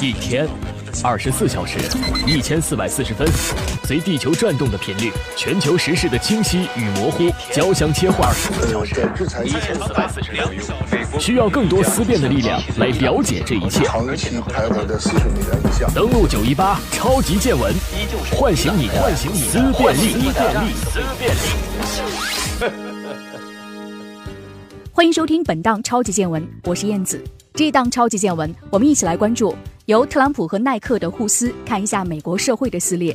[0.00, 0.48] 一天，
[1.02, 1.78] 二十四小时，
[2.26, 3.26] 一千四百四十分，
[3.84, 8.30] 随地球转动的频率，全球时事的清晰与模糊交相切换。
[9.44, 10.48] 一千四百四十秒，
[11.18, 13.84] 需要更多思辨的力量来了解这一切。
[15.94, 17.74] 登录九一八超级见闻，
[18.32, 20.32] 唤醒你的思辨力。
[20.74, 22.72] 思辨力。
[24.92, 27.22] 欢迎收听本档超级见闻，我是燕子。
[27.60, 29.54] 这一档超级见闻，我们一起来关注
[29.84, 33.14] 由特朗普和耐克的互撕，看一下美国社会的撕裂。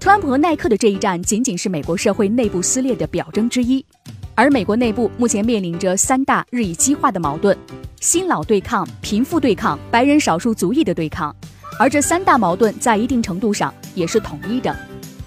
[0.00, 3.86] 特朗普和耐克的这一战，仅仅是美国社会内部撕裂的表征之一。
[4.34, 7.56] 而美国内部目前面临着三大日益激化的矛盾：
[8.00, 11.32] 新老对抗、贫富对抗、白人少数族裔的对抗。
[11.78, 14.76] 而这三大矛盾在一定程度上也是统一的：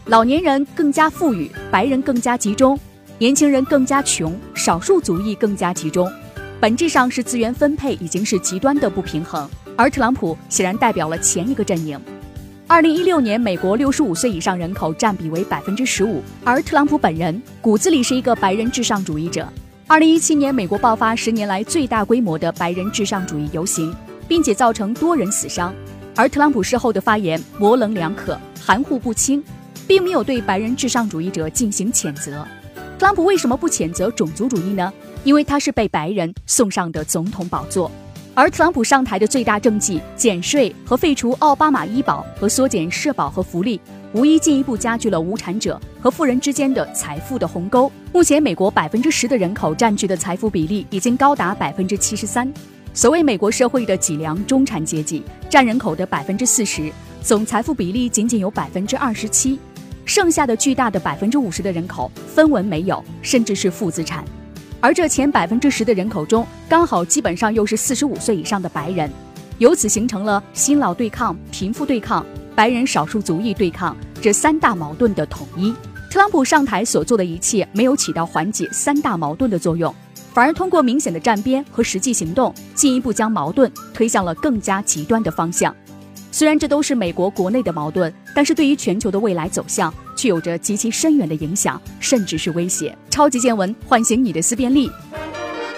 [0.07, 2.77] 老年人更加富裕，白人更加集中。
[3.17, 6.11] 年轻人更加穷，少数族裔更加集中，
[6.61, 9.49] 本质上是资源分配已经是极端的不平衡。
[9.75, 11.99] 而特朗普显然代表了前一个阵营。
[12.67, 19.51] 二零一六年，美国六十五岁以上人口占比为百分之十五，而特朗普本人骨子里是一个白人至上主义者。
[19.87, 23.91] 二零一七年，美国爆发十年来最大规模的白人至上主义游行，
[24.27, 25.73] 并且造成多人死伤。
[26.15, 29.43] 而特朗普事后的发言模棱两可、含糊不清，
[29.87, 32.47] 并没有对白人至上主义者进行谴责。
[32.99, 34.93] 特朗普为什么不谴责种族主义呢？
[35.23, 37.91] 因为他是被白人送上的总统宝座，
[38.33, 43.79] 而特朗普上台的最大政绩减税和废除奥巴马医保和缩减社保和福利，
[44.13, 47.91] 无疑进一步加剧了无产者和富人之间的财富的鸿沟。
[48.11, 52.51] 目前，美国百分之十的人口占据的财富比例已经高达百分之七十三。
[52.93, 59.57] 所谓美国社会的脊梁中产阶级占人口的百分之四十，总财富比例仅仅有百分之二十七。
[60.03, 64.25] 剩下的巨大的百分之五十的人口分文没有，甚至是负资产，
[64.81, 69.09] 而这前百分之十的人口中，刚好基本上又是四十五岁以上的白人，
[69.59, 75.71] 由此形成了新老对抗、贫富对抗、白人少数族裔对抗这三大矛盾的统一。
[76.09, 79.93] 特朗普上台所做的一切没有起到缓解三大矛盾的作用，
[80.33, 85.73] 反而通过明显的站边和实际行动，进一步将矛盾推向了更加极端的方向。
[86.31, 92.97] 虽然这都是美国国内的矛盾，但是对于全球的未来走向却有着极其深远的影响，甚至是威胁。
[93.09, 94.89] 超级见闻，唤醒你的思辨力。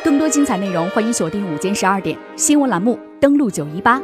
[0.04, 4.02] 更多精彩内容，欢迎锁定午间十二点新闻栏目，登录九一八。